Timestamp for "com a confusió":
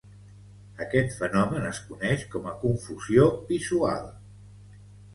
2.33-3.31